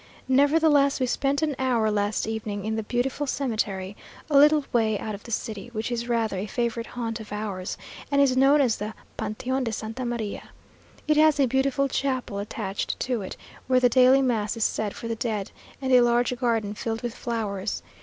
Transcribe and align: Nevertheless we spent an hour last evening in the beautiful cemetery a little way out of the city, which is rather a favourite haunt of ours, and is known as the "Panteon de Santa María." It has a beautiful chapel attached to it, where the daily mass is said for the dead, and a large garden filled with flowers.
Nevertheless 0.27 0.99
we 0.99 1.05
spent 1.05 1.43
an 1.43 1.55
hour 1.59 1.91
last 1.91 2.25
evening 2.25 2.65
in 2.65 2.75
the 2.75 2.81
beautiful 2.81 3.27
cemetery 3.27 3.95
a 4.31 4.35
little 4.35 4.65
way 4.73 4.97
out 4.97 5.13
of 5.13 5.21
the 5.25 5.31
city, 5.31 5.69
which 5.73 5.91
is 5.91 6.09
rather 6.09 6.39
a 6.39 6.47
favourite 6.47 6.87
haunt 6.87 7.19
of 7.19 7.31
ours, 7.31 7.77
and 8.09 8.19
is 8.19 8.35
known 8.35 8.61
as 8.61 8.77
the 8.77 8.95
"Panteon 9.17 9.63
de 9.63 9.71
Santa 9.71 10.01
María." 10.01 10.45
It 11.07 11.17
has 11.17 11.39
a 11.39 11.45
beautiful 11.45 11.87
chapel 11.87 12.39
attached 12.39 12.99
to 13.01 13.21
it, 13.21 13.37
where 13.67 13.79
the 13.79 13.89
daily 13.89 14.23
mass 14.23 14.57
is 14.57 14.63
said 14.63 14.95
for 14.95 15.07
the 15.07 15.13
dead, 15.15 15.51
and 15.83 15.93
a 15.93 16.01
large 16.01 16.35
garden 16.39 16.73
filled 16.73 17.03
with 17.03 17.13
flowers. 17.13 17.83